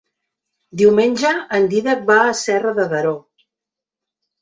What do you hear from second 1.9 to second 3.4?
va a Serra de Daró.